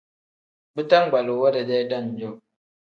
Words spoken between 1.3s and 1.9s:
we dedee